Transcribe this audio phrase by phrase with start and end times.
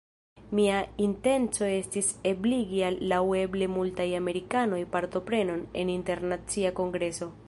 [0.59, 0.77] nia
[1.07, 7.31] intenco estis ebligi al laŭeble multaj amerikanoj partoprenon en internacia kongreso.